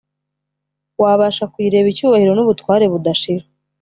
[1.01, 3.45] wabasha kuyireba icyubahiro n ubutware budashira